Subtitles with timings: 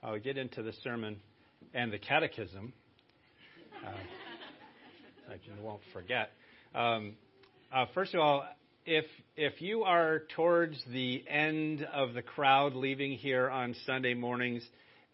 [0.03, 1.21] I'll get into the sermon
[1.75, 2.73] and the catechism.
[3.87, 3.91] Uh,
[5.31, 6.31] I won't forget.
[6.75, 7.12] Um,
[7.75, 8.43] uh, first of all,
[8.87, 9.05] if
[9.37, 14.67] if you are towards the end of the crowd leaving here on Sunday mornings,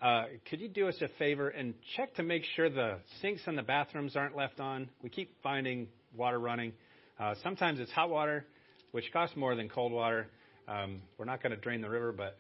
[0.03, 3.57] uh, could you do us a favor and check to make sure the sinks and
[3.57, 4.89] the bathrooms aren't left on?
[5.03, 6.73] We keep finding water running.
[7.19, 8.47] Uh, sometimes it's hot water,
[8.93, 10.29] which costs more than cold water.
[10.67, 12.39] Um, we're not going to drain the river, but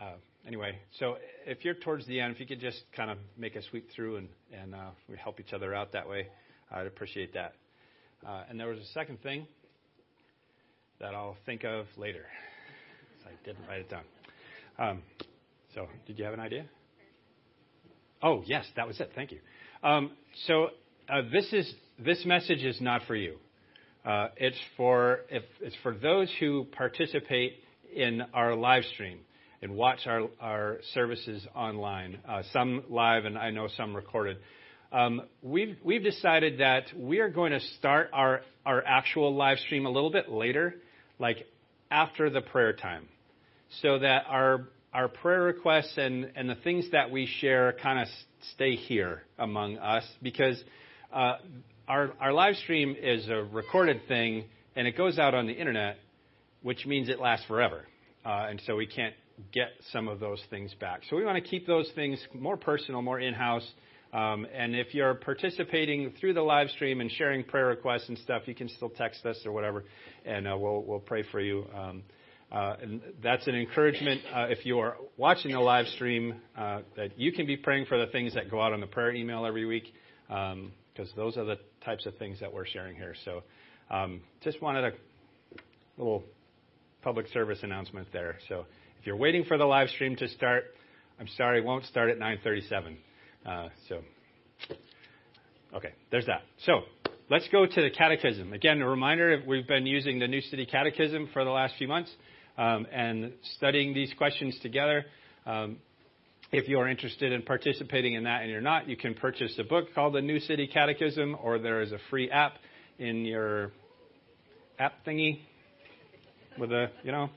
[0.00, 0.16] uh,
[0.46, 0.78] anyway.
[0.98, 1.16] So
[1.46, 4.16] if you're towards the end, if you could just kind of make a sweep through
[4.16, 6.26] and and uh, we help each other out that way,
[6.70, 7.54] I'd appreciate that.
[8.26, 9.46] Uh, and there was a second thing
[11.00, 12.26] that I'll think of later.
[13.26, 14.04] I didn't write it down.
[14.78, 15.02] Um,
[15.74, 16.66] so, did you have an idea?
[18.22, 19.10] Oh, yes, that was it.
[19.14, 19.38] Thank you.
[19.82, 20.12] Um,
[20.46, 20.68] so,
[21.08, 23.36] uh, this is this message is not for you.
[24.04, 27.54] Uh, it's for if, it's for those who participate
[27.94, 29.18] in our live stream
[29.60, 32.18] and watch our our services online.
[32.28, 34.38] Uh, some live, and I know some recorded.
[34.92, 39.86] Um, we've we've decided that we are going to start our our actual live stream
[39.86, 40.76] a little bit later
[41.18, 41.46] like
[41.90, 43.08] after the prayer time,
[43.80, 48.08] so that our our prayer requests and, and the things that we share kind of
[48.54, 50.62] stay here among us because
[51.12, 51.36] uh,
[51.88, 54.44] our our live stream is a recorded thing
[54.76, 55.96] and it goes out on the internet,
[56.62, 57.86] which means it lasts forever,
[58.24, 59.14] uh, and so we can't
[59.52, 61.00] get some of those things back.
[61.10, 63.66] So we want to keep those things more personal, more in-house.
[64.12, 68.42] Um, and if you're participating through the live stream and sharing prayer requests and stuff,
[68.44, 69.84] you can still text us or whatever,
[70.26, 71.66] and uh, we'll we'll pray for you.
[71.74, 72.02] Um,
[72.52, 77.18] uh, and that's an encouragement uh, if you are watching the live stream uh, that
[77.18, 79.64] you can be praying for the things that go out on the prayer email every
[79.64, 79.84] week,
[80.28, 83.14] because um, those are the types of things that we're sharing here.
[83.24, 83.42] So,
[83.90, 84.92] um, just wanted a
[85.96, 86.24] little
[87.00, 88.36] public service announcement there.
[88.50, 88.66] So,
[89.00, 90.64] if you're waiting for the live stream to start,
[91.18, 92.96] I'm sorry, it won't start at 9:37.
[93.46, 94.02] Uh, so,
[95.74, 96.42] okay, there's that.
[96.66, 96.82] So,
[97.30, 98.52] let's go to the catechism.
[98.52, 102.14] Again, a reminder we've been using the New City Catechism for the last few months
[102.56, 105.04] and studying these questions together.
[105.46, 105.78] Um,
[106.52, 109.64] if you are interested in participating in that and you're not, you can purchase a
[109.64, 112.54] book called the New City Catechism, or there is a free app
[112.98, 113.72] in your
[114.78, 115.40] app thingy
[116.58, 117.30] with a, you know,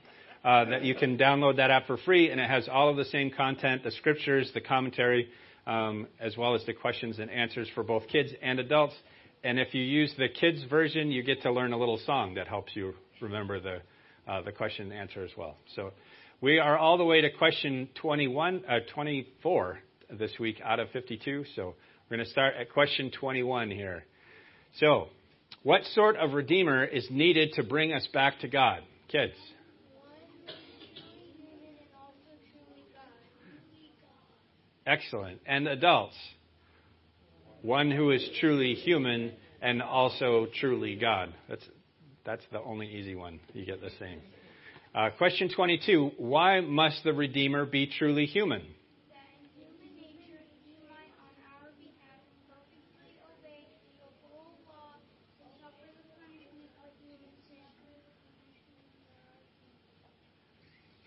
[0.44, 3.06] uh, that you can download that app for free, and it has all of the
[3.06, 5.28] same content, the scriptures, the commentary,
[5.66, 8.94] um, as well as the questions and answers for both kids and adults.
[9.42, 12.48] And if you use the kids version, you get to learn a little song that
[12.48, 13.78] helps you remember the,
[14.26, 15.56] uh, the question and answer as well.
[15.74, 15.92] So
[16.40, 19.78] we are all the way to question 21, uh, 24
[20.18, 21.44] this week out of 52.
[21.54, 21.74] So
[22.08, 24.04] we're going to start at question 21 here.
[24.78, 25.08] So,
[25.62, 28.82] what sort of redeemer is needed to bring us back to God?
[29.08, 29.32] Kids.
[34.86, 35.40] Excellent.
[35.46, 36.16] And adults,
[37.62, 41.34] one who is truly human and also truly God.
[41.48, 41.64] That's,
[42.26, 43.38] that's the only easy one.
[43.54, 44.20] You get the same.
[44.94, 48.62] Uh, question 22 Why must the Redeemer be truly human?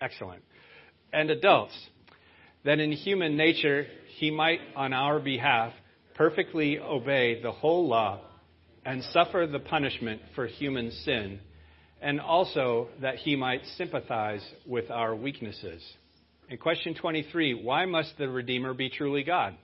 [0.02, 0.42] Excellent.
[1.12, 1.74] And adults,
[2.64, 5.74] that in human nature he might, on our behalf,
[6.14, 8.20] perfectly obey the whole law
[8.84, 11.40] and suffer the punishment for human sin,
[12.00, 15.82] and also that he might sympathize with our weaknesses.
[16.48, 19.54] In question 23, why must the Redeemer be truly God?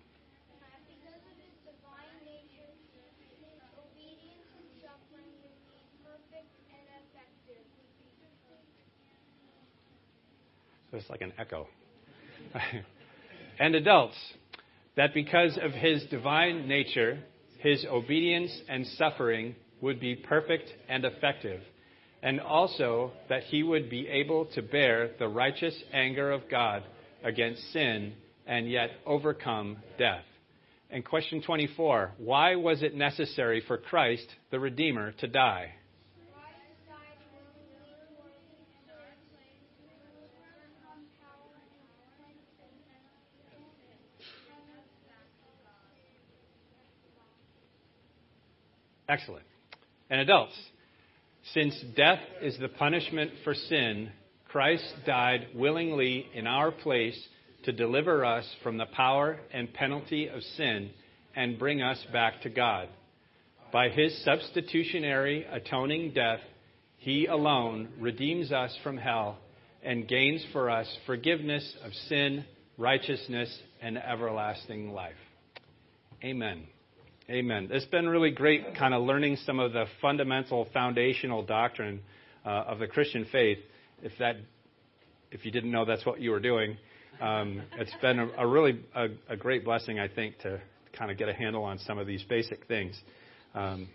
[10.91, 11.67] So it's like an echo.
[13.59, 14.17] and adults,
[14.97, 17.19] that because of his divine nature,
[17.67, 21.61] his obedience and suffering would be perfect and effective,
[22.23, 26.85] and also that he would be able to bear the righteous anger of God
[27.25, 28.15] against sin
[28.47, 30.23] and yet overcome death.
[30.91, 35.73] And question 24 Why was it necessary for Christ, the Redeemer, to die?
[49.09, 49.45] Excellent.
[50.11, 50.55] And adults,
[51.53, 54.11] since death is the punishment for sin,
[54.49, 57.21] Christ died willingly in our place
[57.65, 60.91] to deliver us from the power and penalty of sin
[61.35, 62.89] and bring us back to God.
[63.73, 66.41] By his substitutionary atoning death,
[66.99, 69.39] he alone redeems us from hell
[69.83, 72.45] and gains for us forgiveness of sin,
[72.79, 75.15] righteousness, and everlasting life.
[76.25, 76.67] Amen.
[77.29, 77.71] Amen.
[77.73, 82.01] It's been really great kind of learning some of the fundamental foundational doctrine
[82.45, 83.59] uh, of the Christian faith.
[84.01, 84.37] If that
[85.33, 86.77] if you didn't know that's what you were doing,
[87.21, 90.61] um, it's been a, a really a, a, great blessing, I think, to
[90.97, 92.97] kind of get a handle on some of these basic things,
[93.57, 93.89] um,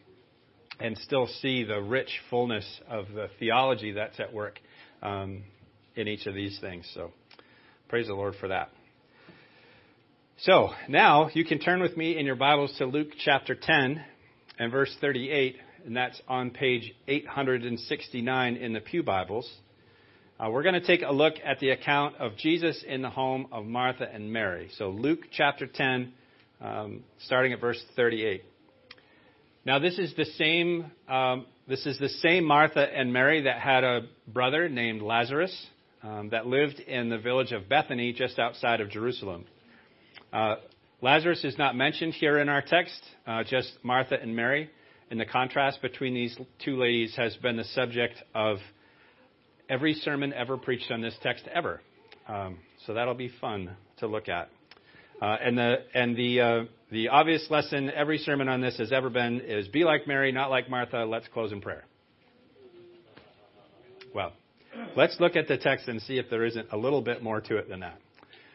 [0.82, 4.60] and still see the rich fullness of the theology that's at work
[5.02, 5.44] um,
[5.96, 6.86] in each of these things.
[6.94, 7.12] So,
[7.88, 8.72] praise the Lord for that.
[10.46, 14.04] So now you can turn with me in your Bibles to Luke chapter 10
[14.58, 15.56] and verse 38,
[15.86, 19.48] and that's on page 869 in the Pew Bibles.
[20.40, 23.50] Uh, we're going to take a look at the account of Jesus in the home
[23.52, 24.72] of Martha and Mary.
[24.80, 26.12] So, Luke chapter 10,
[26.60, 28.44] um, starting at verse 38.
[29.64, 30.90] Now, this is the same.
[31.08, 35.56] Um, this is the same Martha and Mary that had a brother named Lazarus
[36.02, 39.46] um, that lived in the village of Bethany, just outside of Jerusalem.
[40.32, 40.56] Uh,
[41.02, 44.70] Lazarus is not mentioned here in our text, uh, just Martha and Mary.
[45.10, 48.60] And the contrast between these two ladies has been the subject of
[49.70, 51.82] every sermon ever preached on this text ever.
[52.28, 54.50] Um, so that'll be fun to look at.
[55.22, 59.10] Uh, and the and the uh, the obvious lesson every sermon on this has ever
[59.10, 61.06] been is be like Mary, not like Martha.
[61.06, 61.84] Let's close in prayer.
[64.16, 64.34] Well,
[64.96, 67.58] let's look at the text and see if there isn't a little bit more to
[67.58, 68.00] it than that.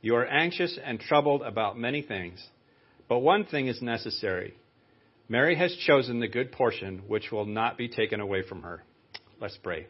[0.00, 2.42] you are anxious and troubled about many things,
[3.08, 4.54] but one thing is necessary.
[5.28, 8.82] Mary has chosen the good portion which will not be taken away from her.
[9.40, 9.86] Let's pray.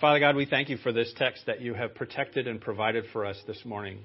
[0.00, 3.24] Father God, we thank you for this text that you have protected and provided for
[3.24, 4.00] us this morning.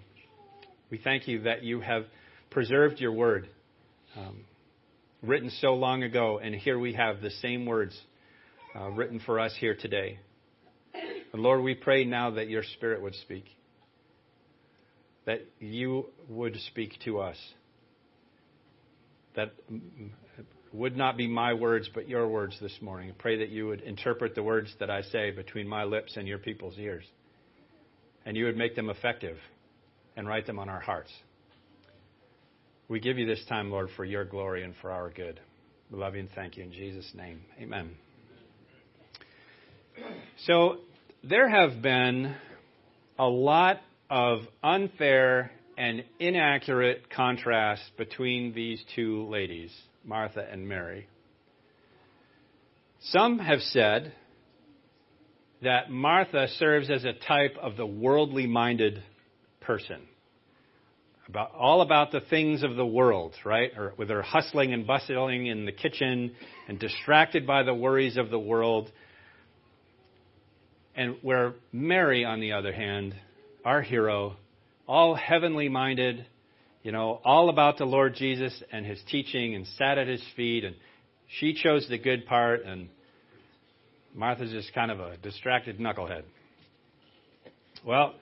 [0.92, 2.06] We thank you that you have
[2.50, 3.50] preserved your word,
[4.16, 4.42] um,
[5.24, 8.00] written so long ago, and here we have the same words
[8.76, 10.20] uh, written for us here today.
[10.94, 13.46] And Lord, we pray now that your Spirit would speak,
[15.28, 17.38] that you would speak to us,
[19.36, 19.52] that
[20.72, 23.10] would not be my words, but your words this morning.
[23.12, 26.28] I pray that you would interpret the words that I say between my lips and
[26.28, 27.04] your people's ears.
[28.26, 29.38] And you would make them effective
[30.16, 31.12] and write them on our hearts.
[32.88, 35.42] We give you this time, Lord, for your glory and for our good.
[35.92, 37.42] We love you and thank you in Jesus' name.
[37.62, 37.92] Amen.
[40.46, 40.78] So,
[41.22, 42.34] there have been
[43.20, 49.72] a lot of unfair and inaccurate contrast between these two ladies.
[50.08, 51.08] Martha and Mary.
[53.02, 54.14] Some have said
[55.62, 59.04] that Martha serves as a type of the worldly minded
[59.62, 60.02] person.
[61.28, 63.72] About, all about the things of the world, right?
[63.78, 66.34] Or with her hustling and bustling in the kitchen
[66.70, 68.90] and distracted by the worries of the world.
[70.96, 73.14] And where Mary, on the other hand,
[73.68, 74.38] our hero,
[74.88, 76.26] all heavenly minded,
[76.84, 80.64] you know, all about the Lord Jesus and his teaching and sat at his feet.
[80.64, 80.74] And
[81.38, 82.88] she chose the good part, and
[84.16, 86.24] Martha's just kind of a distracted knucklehead.
[87.86, 88.16] Well,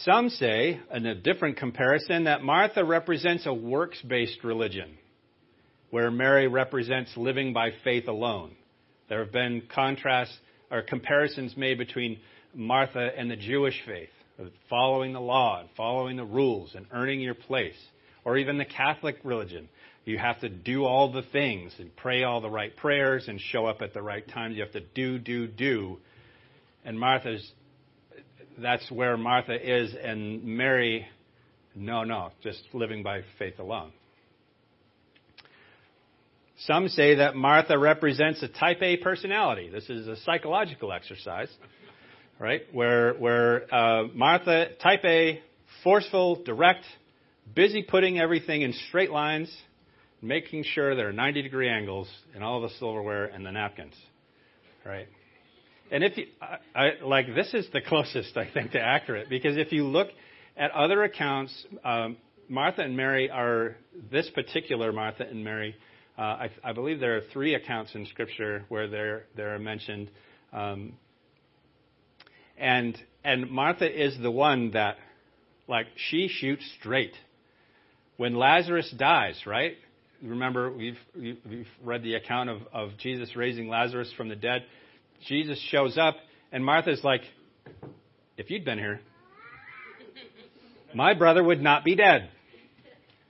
[0.00, 4.98] some say, in a different comparison, that Martha represents a works based religion,
[5.90, 8.56] where Mary represents living by faith alone.
[9.08, 10.36] There have been contrasts
[10.68, 12.18] or comparisons made between
[12.56, 14.08] Martha and the Jewish faith,
[14.68, 17.78] following the law and following the rules and earning your place
[18.24, 19.68] or even the Catholic religion.
[20.04, 23.66] You have to do all the things and pray all the right prayers and show
[23.66, 24.56] up at the right times.
[24.56, 25.98] You have to do, do, do.
[26.84, 27.48] And Martha's,
[28.58, 31.06] that's where Martha is, and Mary,
[31.74, 33.92] no, no, just living by faith alone.
[36.66, 39.70] Some say that Martha represents a type A personality.
[39.70, 41.48] This is a psychological exercise,
[42.40, 42.62] right?
[42.72, 45.40] Where, where uh, Martha, type A,
[45.84, 46.84] forceful, direct,
[47.54, 49.54] busy putting everything in straight lines,
[50.22, 53.94] making sure there are 90 degree angles in all the silverware and the napkins.
[54.84, 55.06] Right?
[55.92, 59.56] And if you, I, I, like, this is the closest, I think, to accurate, because
[59.56, 60.08] if you look
[60.56, 62.16] at other accounts, um,
[62.48, 63.76] Martha and Mary are
[64.10, 65.76] this particular Martha and Mary.
[66.18, 70.10] Uh, I, I, believe there are three accounts in Scripture where they're they're mentioned,
[70.52, 70.94] um,
[72.60, 74.96] and and Martha is the one that,
[75.68, 77.12] like, she shoots straight.
[78.16, 79.76] When Lazarus dies, right?
[80.22, 84.64] Remember, we've we've read the account of, of Jesus raising Lazarus from the dead.
[85.26, 86.16] Jesus shows up,
[86.52, 87.22] and Martha's like,
[88.36, 89.00] "If you'd been here,
[90.94, 92.30] my brother would not be dead.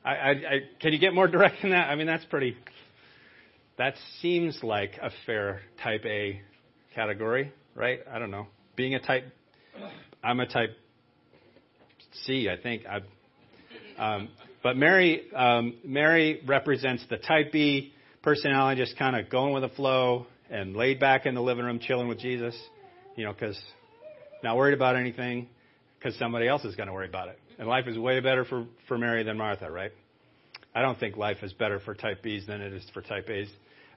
[0.05, 1.89] I, I, I, can you get more direct than that?
[1.89, 2.57] I mean, that's pretty.
[3.79, 6.41] That seems like a fair type A
[6.95, 8.01] category, right?
[8.11, 8.47] I don't know.
[8.81, 9.25] Being a type,
[10.25, 10.71] I'm a type
[12.25, 12.85] C, I think.
[13.99, 14.31] Um,
[14.63, 19.77] but Mary, um, Mary represents the type B personality, just kind of going with the
[19.77, 22.59] flow and laid back in the living room, chilling with Jesus.
[23.17, 23.61] You know, because
[24.43, 25.47] not worried about anything,
[25.99, 27.39] because somebody else is going to worry about it.
[27.59, 29.93] And life is way better for, for Mary than Martha, right?
[30.75, 33.49] I don't think life is better for type Bs than it is for type As.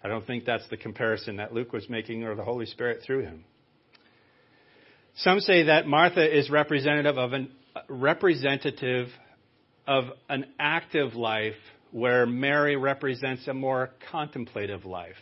[0.04, 3.22] I don't think that's the comparison that Luke was making or the Holy Spirit through
[3.22, 3.46] him.
[5.18, 7.52] Some say that Martha is representative of an
[7.88, 9.08] representative
[9.86, 11.56] of an active life
[11.92, 15.16] where Mary represents a more contemplative life.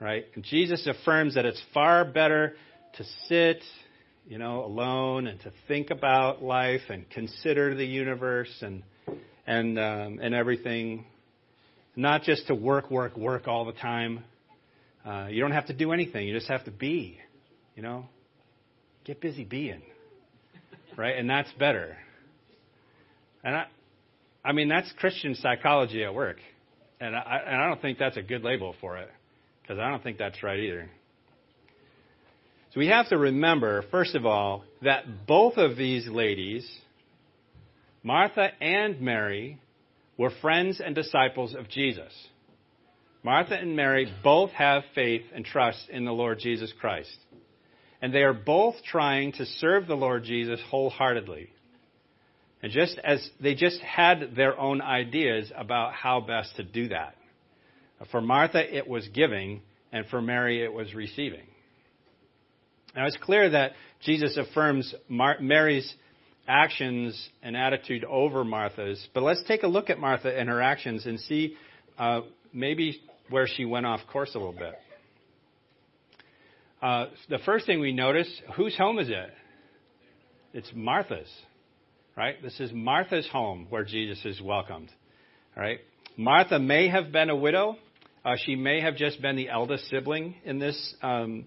[0.00, 0.26] Right?
[0.34, 2.54] And Jesus affirms that it's far better
[2.96, 3.62] to sit
[4.26, 8.82] you know, alone and to think about life and consider the universe and
[9.46, 11.04] and um, and everything.
[11.96, 14.24] Not just to work, work, work all the time.
[15.04, 16.26] Uh, you don't have to do anything.
[16.26, 17.18] You just have to be.
[17.76, 18.06] You know,
[19.04, 19.82] get busy being,
[20.96, 21.16] right?
[21.16, 21.96] And that's better.
[23.42, 23.66] And I,
[24.44, 26.36] I mean, that's Christian psychology at work,
[27.00, 29.10] and I and I don't think that's a good label for it
[29.62, 30.90] because I don't think that's right either.
[32.72, 36.68] So we have to remember, first of all, that both of these ladies,
[38.02, 39.60] Martha and Mary,
[40.18, 42.12] were friends and disciples of Jesus.
[43.22, 47.16] Martha and Mary both have faith and trust in the Lord Jesus Christ.
[48.04, 51.48] And they are both trying to serve the Lord Jesus wholeheartedly.
[52.62, 57.14] And just as they just had their own ideas about how best to do that.
[58.10, 61.46] For Martha, it was giving, and for Mary, it was receiving.
[62.94, 65.90] Now, it's clear that Jesus affirms Mar- Mary's
[66.46, 71.06] actions and attitude over Martha's, but let's take a look at Martha and her actions
[71.06, 71.56] and see
[71.96, 72.20] uh,
[72.52, 74.74] maybe where she went off course a little bit.
[76.84, 79.30] Uh, the first thing we notice whose home is it?
[80.52, 81.30] It's Martha's,
[82.14, 82.34] right?
[82.42, 84.90] This is Martha's home where Jesus is welcomed,
[85.56, 85.78] right?
[86.18, 87.78] Martha may have been a widow.
[88.22, 91.46] Uh, she may have just been the eldest sibling in this um,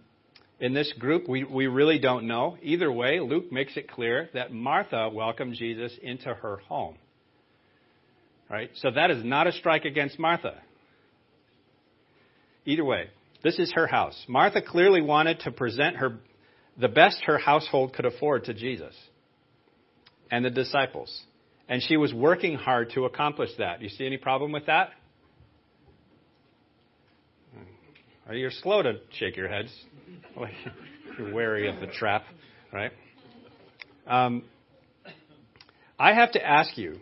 [0.60, 2.58] in this group, we, we really don't know.
[2.64, 6.96] Either way, Luke makes it clear that Martha welcomed Jesus into her home.
[8.50, 8.72] Right?
[8.78, 10.56] So that is not a strike against Martha.
[12.66, 13.12] Either way,
[13.44, 14.26] this is her house.
[14.28, 16.20] Martha clearly wanted to present her
[16.78, 18.96] the best her household could afford to Jesus
[20.32, 21.24] and the disciples.
[21.70, 23.82] And she was working hard to accomplish that.
[23.82, 24.92] You see any problem with that?
[28.32, 29.74] You're slow to shake your heads.
[31.18, 32.24] You're wary of the trap,
[32.74, 32.92] right?
[34.06, 34.44] Um,
[35.98, 37.00] I have to ask you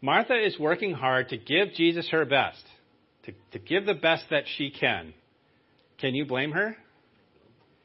[0.00, 2.62] Martha is working hard to give Jesus her best,
[3.24, 5.12] to, to give the best that she can.
[6.00, 6.76] Can you blame her?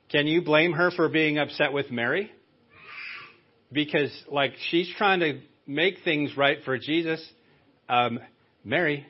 [0.10, 2.32] Can you blame her for being upset with Mary?
[3.72, 7.28] Because, like, she's trying to make things right for Jesus.
[7.90, 8.20] Um,
[8.64, 9.08] Mary,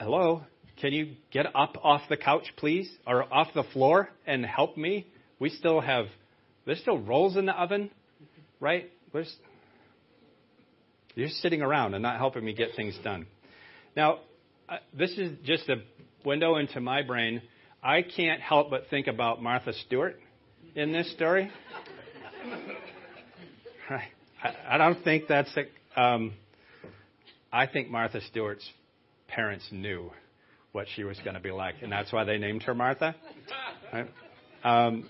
[0.00, 0.42] hello,
[0.80, 2.90] can you get up off the couch, please?
[3.06, 5.06] Or off the floor and help me?
[5.38, 6.06] We still have,
[6.66, 7.90] there's still rolls in the oven,
[8.58, 8.90] right?
[11.14, 13.26] You're sitting around and not helping me get things done.
[13.96, 14.18] Now,
[14.68, 15.76] uh, this is just a
[16.24, 17.42] window into my brain.
[17.82, 20.16] I can't help but think about Martha Stewart
[20.74, 21.50] in this story.
[23.90, 24.08] I,
[24.68, 26.32] I don't think that's a, um,
[27.52, 28.68] I think Martha Stewart's
[29.28, 30.10] parents knew
[30.72, 33.14] what she was going to be like, and that's why they named her Martha.
[34.64, 35.08] Um,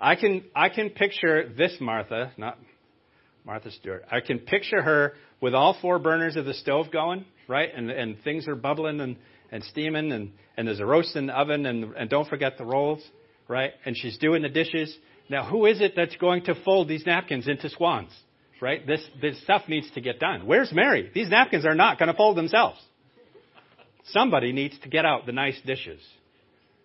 [0.00, 2.58] I can I can picture this Martha, not
[3.44, 4.04] Martha Stewart.
[4.10, 8.16] I can picture her with all four burners of the stove going, right, and and
[8.22, 9.16] things are bubbling and
[9.50, 12.64] and steaming, and and there's a roast in the oven, and and don't forget the
[12.64, 13.02] rolls,
[13.48, 14.96] right, and she's doing the dishes.
[15.30, 18.10] Now, who is it that's going to fold these napkins into swans?
[18.60, 18.86] Right?
[18.86, 20.46] This this stuff needs to get done.
[20.46, 21.10] Where's Mary?
[21.14, 22.78] These napkins are not going to fold themselves.
[24.06, 26.00] Somebody needs to get out the nice dishes.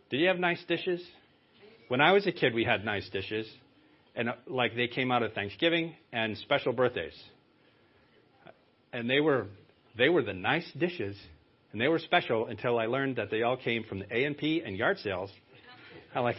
[0.10, 1.02] Did you have nice dishes?
[1.88, 3.48] When I was a kid, we had nice dishes.
[4.16, 7.14] and uh, like they came out of Thanksgiving and special birthdays.
[8.92, 9.48] And they were
[9.98, 11.18] they were the nice dishes,
[11.74, 14.38] and they were special until I learned that they all came from the A and
[14.38, 15.32] P and yard sales.
[16.16, 16.36] I like,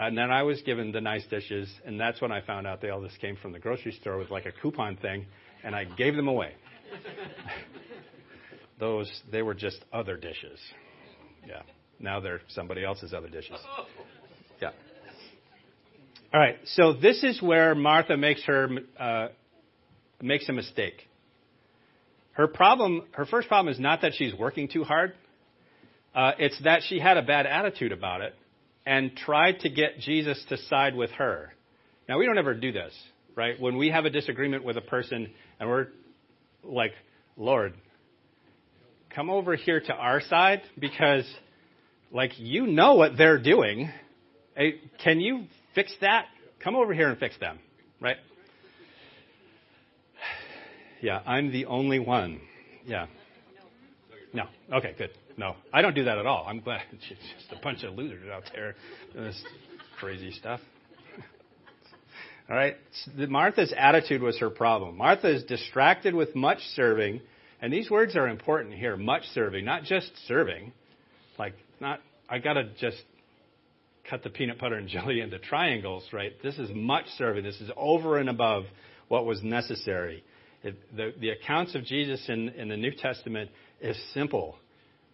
[0.00, 2.90] and then I was given the nice dishes, and that's when I found out they
[2.90, 5.24] all just came from the grocery store with like a coupon thing,
[5.64, 6.52] and I gave them away.
[8.80, 10.58] Those they were just other dishes.
[11.46, 11.62] Yeah.
[12.00, 13.58] Now they're somebody else's other dishes.
[14.60, 14.70] Yeah.
[16.34, 16.56] All right.
[16.64, 19.28] So this is where Martha makes her uh,
[20.20, 21.07] makes a mistake.
[22.38, 25.12] Her problem, her first problem is not that she's working too hard.
[26.14, 28.32] Uh, it's that she had a bad attitude about it
[28.86, 31.52] and tried to get Jesus to side with her.
[32.08, 32.94] Now we don't ever do this,
[33.34, 33.60] right?
[33.60, 35.88] When we have a disagreement with a person and we're
[36.62, 36.92] like,
[37.36, 37.74] Lord,
[39.10, 41.28] come over here to our side because,
[42.12, 43.90] like, you know what they're doing.
[44.56, 46.26] Hey, can you fix that?
[46.62, 47.58] Come over here and fix them,
[48.00, 48.16] right?
[51.00, 52.40] Yeah, I'm the only one.
[52.84, 53.06] Yeah.
[54.32, 54.44] No.
[54.72, 55.10] Okay, good.
[55.36, 56.44] No, I don't do that at all.
[56.46, 58.74] I'm glad it's just a bunch of losers out there
[59.12, 59.42] doing this
[59.98, 60.60] crazy stuff.
[62.50, 62.76] all right.
[63.16, 64.96] Martha's attitude was her problem.
[64.96, 67.20] Martha is distracted with much serving,
[67.62, 68.96] and these words are important here.
[68.96, 70.72] Much serving, not just serving.
[71.38, 72.00] Like not.
[72.28, 73.00] I gotta just
[74.10, 76.32] cut the peanut butter and jelly into triangles, right?
[76.42, 77.44] This is much serving.
[77.44, 78.64] This is over and above
[79.08, 80.24] what was necessary.
[80.62, 83.50] The, the accounts of Jesus in, in the New Testament
[83.80, 84.56] is simple,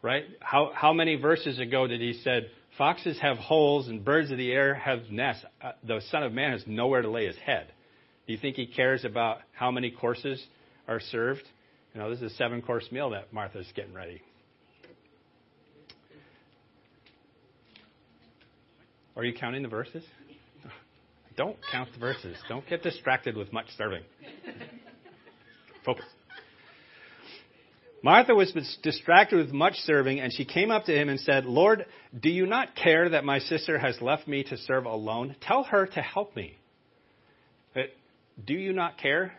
[0.01, 0.25] right?
[0.41, 4.53] How, how many verses ago did he said, foxes have holes and birds of the
[4.53, 5.45] air have nests.
[5.63, 7.73] Uh, the Son of Man has nowhere to lay his head.
[8.27, 10.43] Do you think he cares about how many courses
[10.89, 11.43] are served?
[11.93, 14.23] You know, this is a seven course meal that Martha's getting ready.
[19.17, 20.03] Are you counting the verses?
[21.37, 22.37] Don't count the verses.
[22.49, 24.03] Don't get distracted with much serving.
[25.85, 26.05] Focus.
[28.03, 31.87] Martha was distracted with much serving, and she came up to him and said, Lord,
[32.19, 35.37] do you not care that my sister has left me to serve alone?
[35.41, 36.59] Tell her to help me.
[37.73, 37.85] But
[38.47, 39.33] do you not care?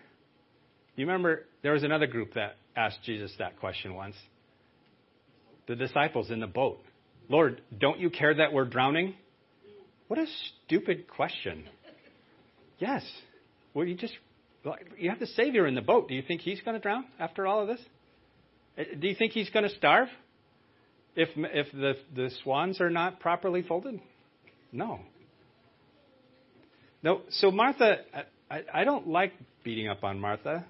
[0.96, 4.16] You remember there was another group that asked Jesus that question once.
[5.68, 6.80] The disciples in the boat.
[7.30, 9.14] Lord, don't you care that we're drowning?
[10.08, 10.26] What a
[10.66, 11.66] stupid question.
[12.80, 13.04] Yes.
[13.74, 14.14] Well, you just
[14.98, 16.08] you have the Savior in the boat.
[16.08, 17.80] Do you think he's going to drown after all of this?
[18.78, 20.08] Uh, do you think he's going to starve
[21.16, 24.00] if, if the, the swans are not properly folded?
[24.72, 25.00] No.
[27.04, 27.22] No.
[27.30, 27.98] So Martha,
[28.50, 30.66] I, I don't like beating up on Martha.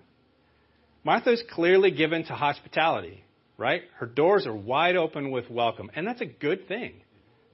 [1.03, 3.23] Martha is clearly given to hospitality,
[3.57, 3.83] right?
[3.97, 6.93] Her doors are wide open with welcome, and that's a good thing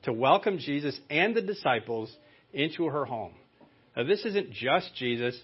[0.04, 2.12] to welcome Jesus and the disciples
[2.54, 3.34] into her home.
[3.96, 5.38] Now, this isn't just Jesus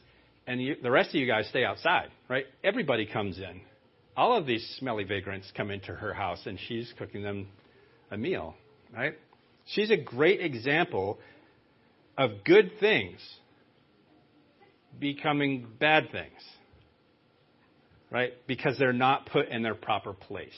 [0.47, 2.45] and you, the rest of you guys stay outside, right?
[2.63, 3.61] Everybody comes in.
[4.15, 7.47] All of these smelly vagrants come into her house, and she's cooking them
[8.09, 8.55] a meal,
[8.91, 9.13] right?
[9.65, 11.19] She's a great example
[12.17, 13.19] of good things
[14.99, 16.41] becoming bad things,
[18.09, 18.33] right?
[18.47, 20.49] Because they're not put in their proper place.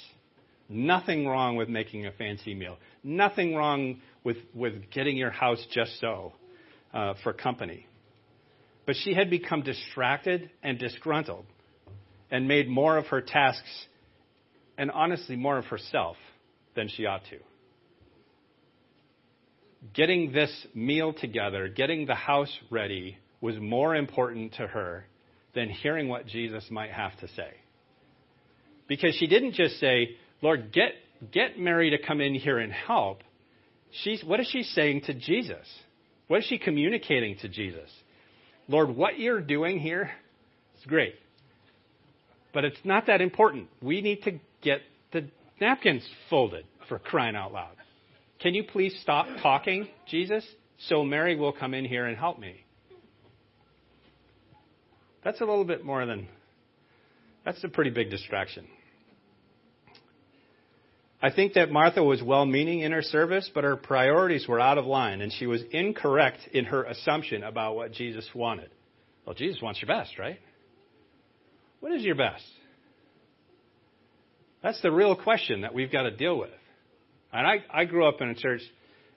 [0.70, 2.78] Nothing wrong with making a fancy meal.
[3.04, 6.34] Nothing wrong with, with getting your house just so
[6.94, 7.88] uh, for company.
[8.90, 11.46] But she had become distracted and disgruntled
[12.32, 13.86] and made more of her tasks
[14.80, 16.18] and honestly more of herself
[16.76, 17.38] than she ought to.
[19.94, 25.06] Getting this meal together, getting the house ready, was more important to her
[25.54, 27.52] than hearing what Jesus might have to say.
[28.88, 30.94] Because she didn't just say, Lord, get,
[31.32, 33.22] get Mary to come in here and help.
[34.02, 35.68] She's, what is she saying to Jesus?
[36.26, 37.92] What is she communicating to Jesus?
[38.70, 40.12] Lord, what you're doing here
[40.78, 41.16] is great.
[42.54, 43.68] But it's not that important.
[43.82, 45.26] We need to get the
[45.60, 47.76] napkins folded for crying out loud.
[48.40, 50.46] Can you please stop talking, Jesus,
[50.88, 52.64] so Mary will come in here and help me?
[55.24, 56.28] That's a little bit more than,
[57.44, 58.68] that's a pretty big distraction.
[61.22, 64.78] I think that Martha was well meaning in her service, but her priorities were out
[64.78, 68.70] of line, and she was incorrect in her assumption about what Jesus wanted.
[69.26, 70.40] Well, Jesus wants your best, right?
[71.82, 72.46] What is your best?
[74.64, 76.50] That's the real question that we've got to deal with.
[77.32, 78.62] And I, I grew up in a church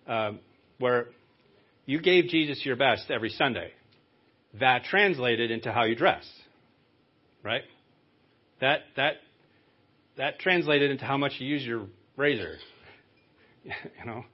[0.07, 0.41] um,
[0.79, 1.07] where
[1.87, 3.73] you gave Jesus your best every Sunday.
[4.61, 6.25] That translated into how you dress,
[7.43, 7.62] right?
[8.61, 9.15] That that
[10.16, 12.57] that translated into how much you use your razor.
[13.64, 13.72] you
[14.05, 14.25] know.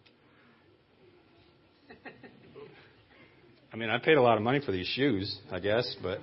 [3.72, 6.20] I mean, I paid a lot of money for these shoes, I guess, but.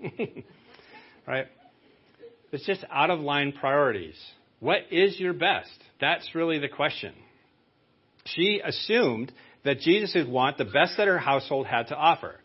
[1.26, 1.46] right?
[2.52, 4.16] It's just out of line priorities.
[4.60, 5.70] What is your best?
[6.00, 7.14] That's really the question.
[8.24, 9.32] She assumed
[9.64, 12.36] that Jesus would want the best that her household had to offer.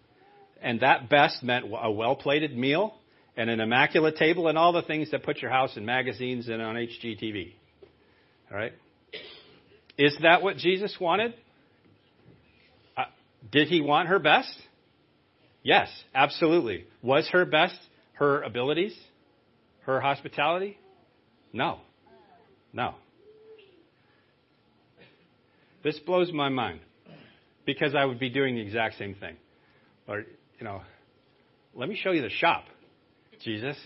[0.61, 2.95] And that best meant a well plated meal
[3.35, 6.61] and an immaculate table and all the things that put your house in magazines and
[6.61, 7.53] on HGTV.
[8.51, 8.73] All right?
[9.97, 11.33] Is that what Jesus wanted?
[12.97, 13.05] Uh,
[13.51, 14.53] did he want her best?
[15.63, 16.85] Yes, absolutely.
[17.01, 17.75] Was her best
[18.13, 18.95] her abilities?
[19.81, 20.77] Her hospitality?
[21.51, 21.79] No.
[22.71, 22.95] No.
[25.83, 26.79] This blows my mind
[27.65, 29.35] because I would be doing the exact same thing.
[30.07, 30.81] Or, you know,
[31.75, 32.65] let me show you the shop,
[33.43, 33.77] Jesus.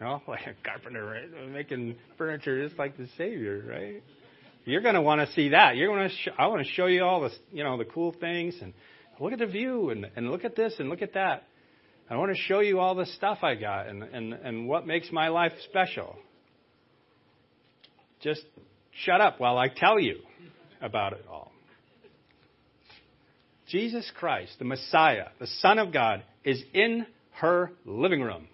[0.00, 1.50] Know, like a carpenter, right?
[1.50, 4.02] Making furniture just like the Savior, right?
[4.64, 5.76] You're going to want to see that.
[5.76, 6.14] You're going to.
[6.14, 8.74] Sh- I want to show you all the, you know, the cool things and
[9.20, 11.44] look at the view and, and look at this and look at that.
[12.08, 15.10] I want to show you all the stuff I got and, and, and what makes
[15.10, 16.16] my life special.
[18.22, 18.42] Just
[19.04, 20.20] shut up while I tell you
[20.80, 21.52] about it all.
[23.68, 28.46] Jesus Christ, the Messiah, the Son of God, is in her living room.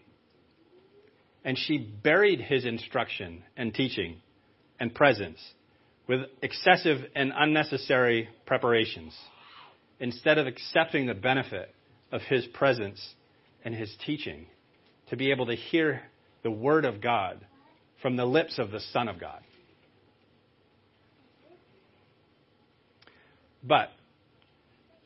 [1.45, 4.21] And she buried his instruction and teaching
[4.79, 5.39] and presence
[6.09, 9.17] with excessive and unnecessary preparations
[10.01, 11.73] instead of accepting the benefit
[12.11, 13.15] of his presence
[13.65, 14.47] and his teaching
[15.11, 16.03] to be able to hear
[16.43, 17.45] the word of God
[18.01, 19.41] from the lips of the Son of God.
[23.63, 23.91] But,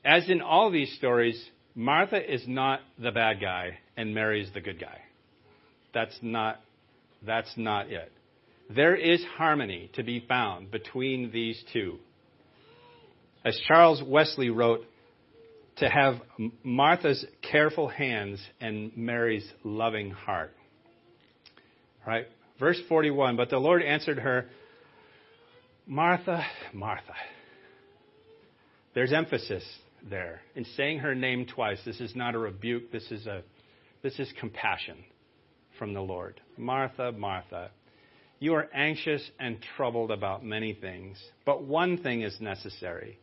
[0.04, 1.42] as in all these stories,
[1.74, 5.00] Martha is not the bad guy and Mary is the good guy.
[5.96, 6.60] That's not,
[7.24, 8.12] that's not it.
[8.68, 11.96] There is harmony to be found between these two.
[13.46, 14.80] As Charles Wesley wrote,
[15.78, 16.16] to have
[16.62, 20.52] Martha's careful hands and Mary's loving heart.
[22.06, 22.26] Right?
[22.60, 24.50] Verse 41 But the Lord answered her,
[25.86, 27.14] Martha, Martha.
[28.94, 29.64] There's emphasis
[30.10, 31.78] there in saying her name twice.
[31.86, 33.40] This is not a rebuke, this is, a,
[34.02, 34.96] this is compassion
[35.78, 36.40] from the Lord.
[36.56, 37.70] Martha, Martha.
[38.38, 43.18] You are anxious and troubled about many things, but one thing is necessary.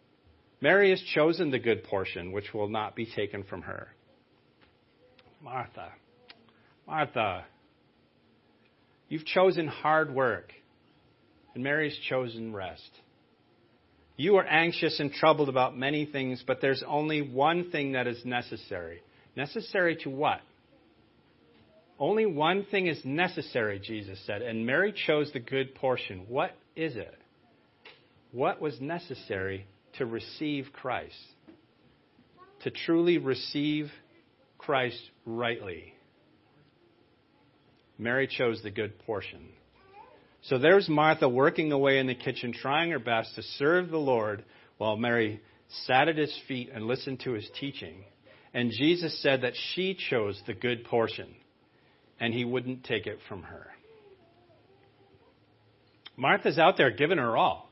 [0.60, 3.90] Mary has chosen the good portion, which will not be taken from her.
[5.42, 5.92] Martha,
[6.88, 7.46] Martha,
[9.10, 10.52] you've chosen hard work,
[11.54, 12.90] and Mary's chosen rest.
[14.16, 18.24] You are anxious and troubled about many things, but there's only one thing that is
[18.26, 19.02] necessary.
[19.36, 20.40] Necessary to what?
[22.04, 26.26] Only one thing is necessary, Jesus said, and Mary chose the good portion.
[26.28, 27.18] What is it?
[28.34, 29.66] What was necessary
[30.00, 31.16] to receive Christ?
[32.64, 33.90] To truly receive
[34.58, 35.94] Christ rightly.
[37.98, 39.48] Mary chose the good portion.
[40.42, 44.44] So there's Martha working away in the kitchen, trying her best to serve the Lord,
[44.78, 45.40] while Mary
[45.86, 48.04] sat at his feet and listened to his teaching.
[48.54, 51.34] And Jesus said that she chose the good portion,
[52.24, 53.68] and he wouldn't take it from her.
[56.16, 57.70] Martha's out there giving her all,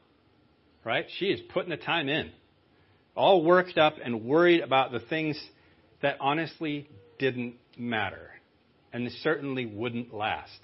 [0.83, 1.05] right?
[1.19, 2.31] She is putting the time in,
[3.15, 5.41] all worked up and worried about the things
[6.01, 8.27] that honestly didn't matter
[8.91, 10.59] and certainly wouldn't last.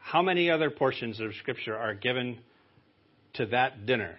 [0.00, 2.40] How many other portions of Scripture are given
[3.34, 4.16] to that dinner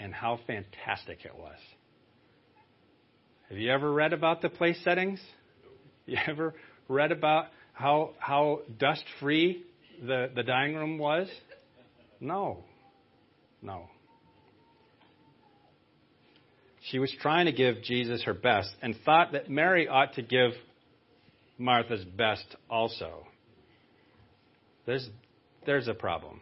[0.00, 1.58] and how fantastic it was?
[3.48, 5.20] Have you ever read about the place settings?
[6.04, 6.52] You ever
[6.88, 9.62] read about how, how dust free
[10.00, 11.28] the, the dining room was?
[12.20, 12.64] No.
[13.60, 13.90] No.
[16.90, 20.52] She was trying to give Jesus her best and thought that Mary ought to give
[21.58, 23.26] Martha's best also.
[24.86, 25.06] There's,
[25.66, 26.40] there's a problem.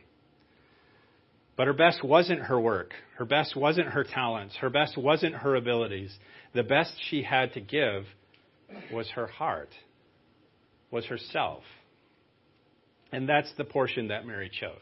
[1.56, 2.92] But her best wasn't her work.
[3.16, 4.54] Her best wasn't her talents.
[4.60, 6.16] Her best wasn't her abilities.
[6.54, 8.04] The best she had to give
[8.92, 9.70] was her heart,
[10.94, 11.64] was herself.
[13.12, 14.78] And that's the portion that Mary chose.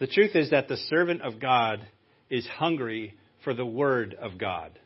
[0.00, 1.86] The truth is that the servant of God
[2.28, 3.14] is hungry
[3.44, 4.76] for the Word of God.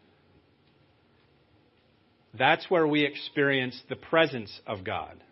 [2.39, 5.25] That's where we experience the presence of God.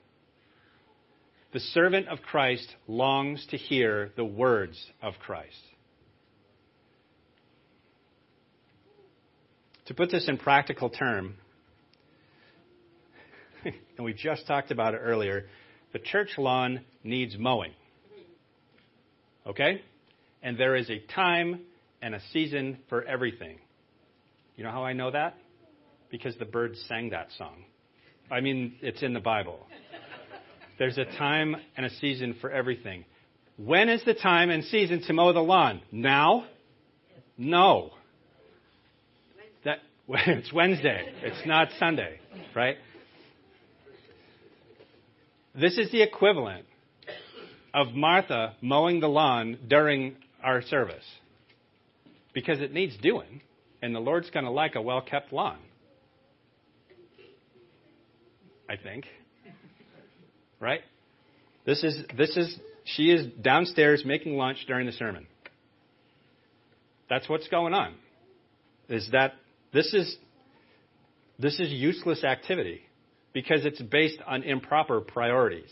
[1.52, 5.60] The servant of Christ longs to hear the words of Christ.
[9.86, 11.36] To put this in practical term,
[13.96, 15.46] and we just talked about it earlier,
[15.92, 17.72] the church lawn needs mowing.
[19.46, 19.80] Okay?
[20.42, 21.60] And there is a time
[22.02, 23.58] and a season for everything.
[24.56, 25.36] You know how I know that?
[26.10, 27.64] Because the Byrds sang that song.
[28.30, 29.60] I mean, it's in the Bible.
[30.78, 33.04] There's a time and a season for everything.
[33.56, 35.80] When is the time and season to mow the lawn?
[35.90, 36.46] Now?
[37.38, 37.92] No.
[39.64, 41.12] That it's Wednesday.
[41.22, 42.20] It's not Sunday,
[42.54, 42.76] right?
[45.58, 46.66] This is the equivalent
[47.72, 51.04] of Martha mowing the lawn during our service.
[52.34, 53.40] Because it needs doing,
[53.80, 55.58] and the Lord's going to like a well kept lawn.
[58.68, 59.06] I think.
[60.60, 60.80] Right?
[61.64, 65.26] This is this is she is downstairs making lunch during the sermon.
[67.08, 67.94] That's what's going on.
[68.88, 69.34] Is that
[69.72, 70.16] this is
[71.38, 72.82] this is useless activity
[73.36, 75.68] because it's based on improper priorities.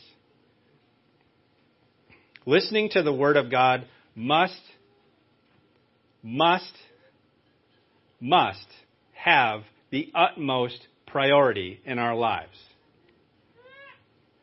[2.44, 4.60] Listening to the word of God must
[6.22, 6.74] must
[8.20, 8.66] must
[9.14, 12.54] have the utmost priority in our lives.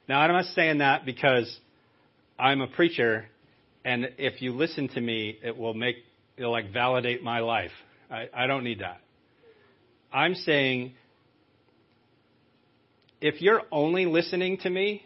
[0.09, 1.59] Now, I'm not saying that because
[2.39, 3.27] I'm a preacher,
[3.85, 5.97] and if you listen to me, it will make
[6.37, 7.71] it'll like validate my life.
[8.09, 8.99] I, I don't need that.
[10.11, 10.93] I'm saying
[13.21, 15.05] if you're only listening to me,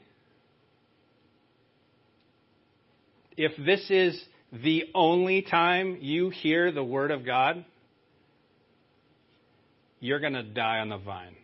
[3.35, 4.19] if this is
[4.63, 7.65] the only time you hear the Word of God,
[9.99, 11.35] you're going to die on the vine.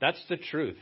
[0.00, 0.78] That's the truth.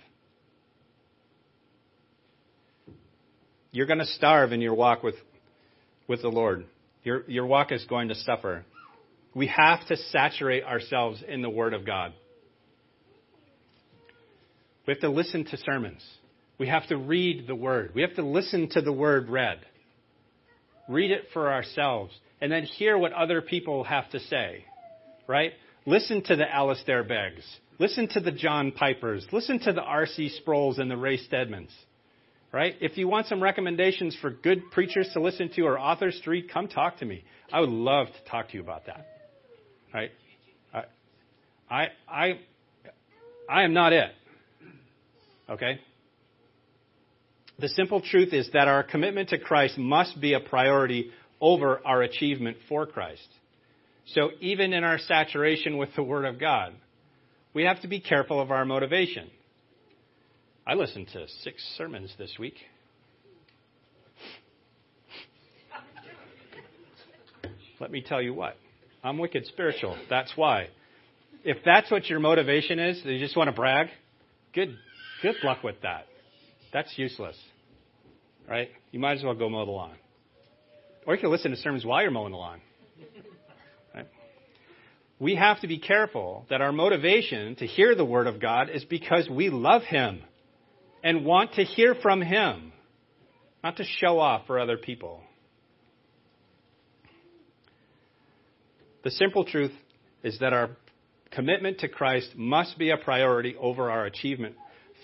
[3.73, 5.15] You're going to starve in your walk with,
[6.07, 6.67] with the Lord.
[7.03, 8.65] Your, your walk is going to suffer.
[9.35, 12.13] We have to saturate ourselves in the Word of God.
[14.87, 16.03] We have to listen to sermons.
[16.59, 17.93] We have to read the Word.
[17.95, 19.61] We have to listen to the Word read.
[20.89, 22.13] Read it for ourselves.
[22.41, 24.65] And then hear what other people have to say.
[25.27, 25.53] Right?
[25.87, 27.45] Listen to the Alistair Beggs.
[27.79, 29.27] Listen to the John Pipers.
[29.33, 30.31] Listen to the R.C.
[30.41, 31.71] Sproul's and the Ray Stedmans
[32.53, 32.75] right?
[32.81, 36.51] If you want some recommendations for good preachers to listen to or authors to read,
[36.51, 37.25] come talk to me.
[37.53, 39.07] I would love to talk to you about that.
[39.93, 40.11] Right?
[40.73, 40.85] I,
[41.71, 42.41] I, I,
[43.49, 44.11] I am not it.
[45.49, 45.81] Okay?
[47.59, 52.03] The simple truth is that our commitment to Christ must be a priority over our
[52.03, 53.29] achievement for Christ.
[54.07, 56.73] So even in our saturation with the Word of God,
[57.55, 59.31] we have to be careful of our motivation.
[60.67, 62.55] I listened to six sermons this week.
[67.81, 68.57] Let me tell you what.
[69.03, 69.97] I'm wicked spiritual.
[70.09, 70.69] That's why.
[71.45, 73.89] If that's what your motivation is, you just want to brag,
[74.55, 74.77] good
[75.23, 76.07] good luck with that.
[76.73, 77.37] That's useless.
[78.49, 78.71] Right?
[78.91, 79.97] You might as well go mow the lawn.
[81.07, 82.61] Or you can listen to sermons while you're mowing the lawn.
[83.95, 84.09] Right?
[85.19, 88.85] We have to be careful that our motivation to hear the Word of God is
[88.85, 90.23] because we love Him
[91.03, 92.73] and want to hear from Him,
[93.63, 95.21] not to show off for other people.
[99.05, 99.73] The simple truth
[100.23, 100.71] is that our
[101.33, 104.55] commitment to Christ must be a priority over our achievement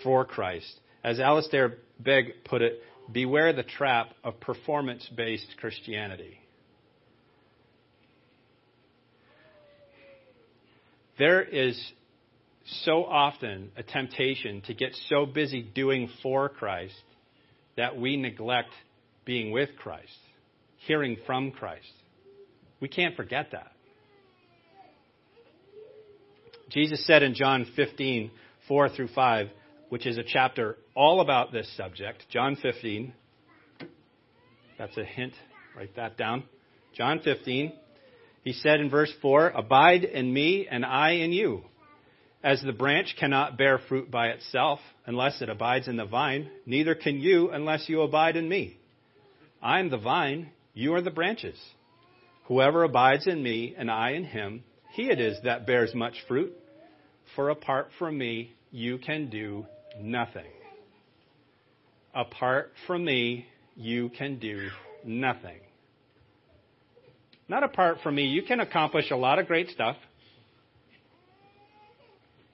[0.03, 0.81] for Christ.
[1.05, 6.39] As Alistair Begg put it, beware the trap of performance based Christianity.
[11.19, 11.93] There is
[12.85, 16.95] so often a temptation to get so busy doing for Christ
[17.77, 18.71] that we neglect
[19.25, 20.19] being with Christ,
[20.87, 21.91] hearing from Christ.
[22.81, 23.73] We can't forget that.
[26.71, 28.31] Jesus said in John 15,
[28.69, 29.49] 4 through 5,
[29.89, 33.13] which is a chapter all about this subject, John 15,
[34.79, 35.33] that's a hint,
[35.77, 36.45] write that down.
[36.95, 37.73] John 15,
[38.45, 41.63] he said in verse 4, Abide in me and I in you.
[42.43, 46.95] As the branch cannot bear fruit by itself unless it abides in the vine, neither
[46.95, 48.77] can you unless you abide in me.
[49.61, 51.59] I am the vine, you are the branches.
[52.45, 56.53] Whoever abides in me and I in him, he it is that bears much fruit.
[57.35, 59.67] For apart from me, you can do
[60.01, 60.51] nothing.
[62.15, 64.69] Apart from me, you can do
[65.05, 65.61] nothing.
[67.49, 69.97] Not apart from me, you can accomplish a lot of great stuff.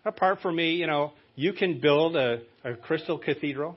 [0.05, 3.77] Apart from me, you know, you can build a, a crystal cathedral.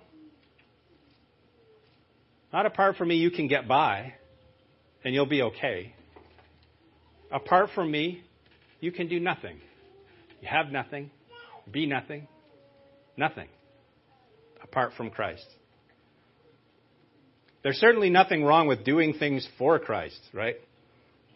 [2.54, 4.14] Not apart from me, you can get by
[5.04, 5.96] and you'll be okay.
[7.32, 8.22] Apart from me,
[8.80, 9.60] you can do nothing.
[10.42, 11.10] You have nothing,
[11.72, 12.28] be nothing,
[13.16, 13.48] nothing
[14.78, 15.48] apart from Christ.
[17.64, 20.58] There's certainly nothing wrong with doing things for Christ, right?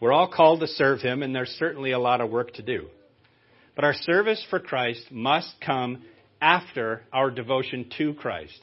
[0.00, 2.86] We're all called to serve Him, and there's certainly a lot of work to do.
[3.74, 6.04] But our service for Christ must come
[6.40, 8.60] after our devotion to Christ.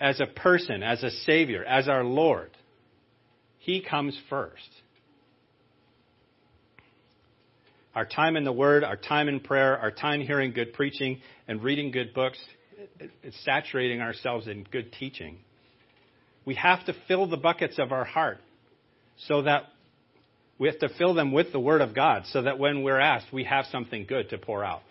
[0.00, 2.50] As a person, as a Savior, as our Lord.
[3.58, 4.70] He comes first.
[7.94, 11.62] Our time in the Word, our time in prayer, our time hearing good preaching and
[11.62, 12.38] reading good books,
[13.22, 15.38] it's saturating ourselves in good teaching.
[16.44, 18.38] We have to fill the buckets of our heart
[19.26, 19.64] so that
[20.58, 23.26] we have to fill them with the Word of God so that when we're asked,
[23.32, 24.82] we have something good to pour out.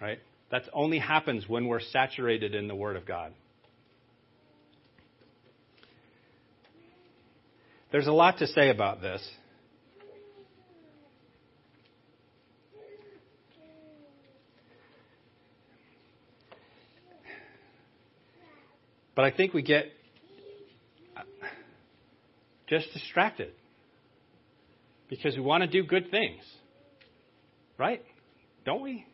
[0.00, 0.18] Right?
[0.50, 3.32] That only happens when we're saturated in the Word of God.
[7.92, 9.26] There's a lot to say about this.
[19.20, 19.84] But I think we get
[21.14, 21.20] uh,
[22.70, 23.50] just distracted
[25.10, 26.40] because we want to do good things.
[27.76, 28.02] Right?
[28.64, 29.04] Don't we?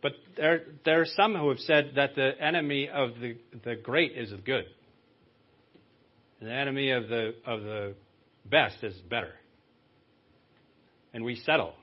[0.00, 4.12] But there, there are some who have said that the enemy of the, the great
[4.16, 4.66] is the good.
[6.38, 7.94] And the enemy of the, of the
[8.48, 9.32] best is better.
[11.12, 11.74] And we settle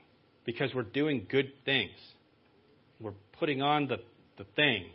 [0.46, 1.92] because we're doing good things.
[2.98, 3.98] We're putting on the,
[4.38, 4.86] the thing,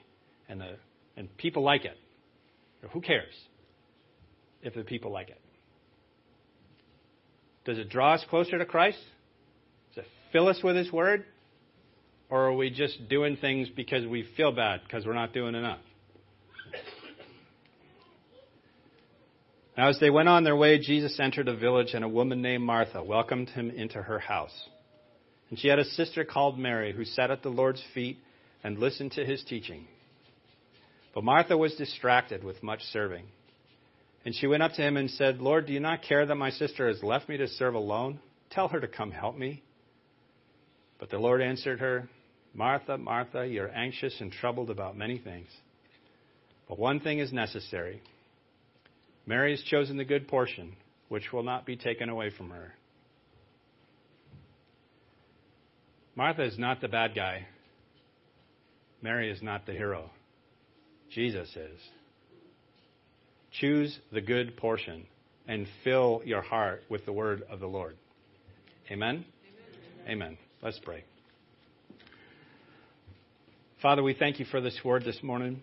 [0.50, 0.76] and, the,
[1.16, 1.98] and people like it.
[2.92, 3.34] Who cares
[4.62, 5.42] if the people like it?
[7.66, 9.00] Does it draw us closer to Christ?
[9.94, 11.26] Does it fill us with His Word?
[12.30, 15.80] Or are we just doing things because we feel bad because we're not doing enough?
[19.78, 22.64] Now, as they went on their way, Jesus entered a village, and a woman named
[22.64, 24.54] Martha welcomed him into her house.
[25.50, 28.18] And she had a sister called Mary who sat at the Lord's feet
[28.68, 29.88] and listened to his teaching.
[31.16, 33.24] But Martha was distracted with much serving.
[34.26, 36.50] And she went up to him and said, Lord, do you not care that my
[36.50, 38.20] sister has left me to serve alone?
[38.52, 39.64] Tell her to come help me.
[41.00, 42.10] But the Lord answered her,
[42.54, 45.48] Martha, Martha, you're anxious and troubled about many things.
[46.68, 48.02] But one thing is necessary.
[49.26, 50.76] Mary has chosen the good portion,
[51.08, 52.74] which will not be taken away from her.
[56.18, 57.48] Martha is not the bad guy.
[59.02, 60.10] Mary is not the hero.
[61.14, 61.80] Jesus is.
[63.52, 65.06] Choose the good portion
[65.48, 67.96] and fill your heart with the word of the Lord.
[68.92, 69.26] Amen?
[70.06, 70.24] Amen.
[70.24, 70.38] Amen.
[70.62, 71.04] Let's pray.
[73.82, 75.62] Father, we thank you for this word this morning.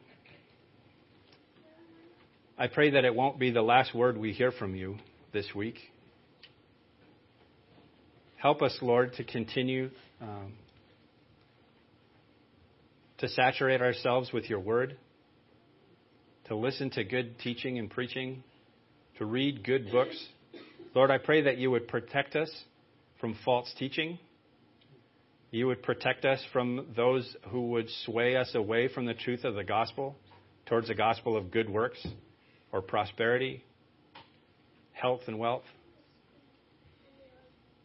[2.56, 4.96] I pray that it won't be the last word we hear from you
[5.32, 5.76] this week.
[8.36, 10.52] Help us, Lord, to continue um,
[13.18, 14.96] to saturate ourselves with your word
[16.46, 18.42] to listen to good teaching and preaching,
[19.18, 20.16] to read good books.
[20.94, 22.50] Lord, I pray that you would protect us
[23.20, 24.18] from false teaching.
[25.50, 29.54] You would protect us from those who would sway us away from the truth of
[29.54, 30.16] the gospel
[30.66, 32.04] towards the gospel of good works
[32.72, 33.64] or prosperity,
[34.92, 35.64] health, and wealth.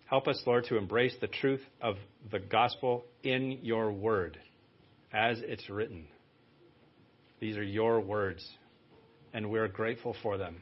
[0.05, 1.95] Help us, Lord, to embrace the truth of
[2.31, 4.37] the gospel in your word
[5.13, 6.05] as it's written.
[7.39, 8.47] These are your words,
[9.33, 10.57] and we're grateful for them.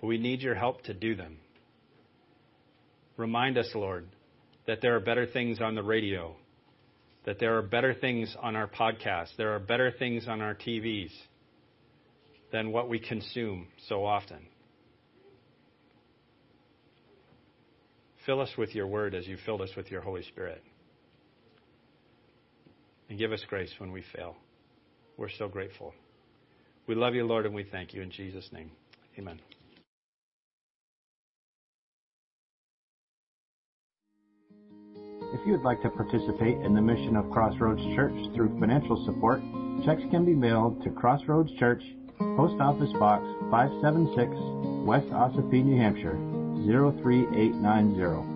[0.00, 1.38] But we need your help to do them.
[3.16, 4.06] Remind us, Lord,
[4.66, 6.34] that there are better things on the radio,
[7.24, 11.12] that there are better things on our podcasts, there are better things on our TVs
[12.52, 14.46] than what we consume so often.
[18.26, 20.62] Fill us with your word as you filled us with your Holy Spirit.
[23.08, 24.36] And give us grace when we fail.
[25.16, 25.94] We're so grateful.
[26.86, 28.70] We love you, Lord, and we thank you in Jesus' name.
[29.18, 29.40] Amen.
[35.34, 39.40] If you would like to participate in the mission of Crossroads Church through financial support,
[39.84, 41.82] checks can be mailed to Crossroads Church,
[42.18, 44.30] Post Office Box 576,
[44.86, 46.16] West Ossipee, New Hampshire
[46.64, 48.33] 03890.